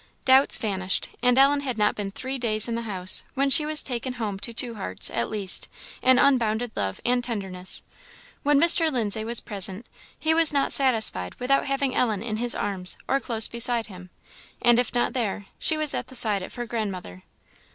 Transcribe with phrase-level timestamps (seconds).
[0.25, 3.83] Doubts vanished, and Ellen had not been three days in the house when she was
[3.83, 5.69] taken home to two hearts, at least,
[6.01, 7.83] in unbounded love and tenderness.
[8.41, 8.91] When Mr.
[8.91, 9.85] Lindsay was present,
[10.17, 14.09] he was not satisfied without having Ellen in his arms, or close beside him;
[14.59, 17.21] and if not there, she was at the side of her grandmother.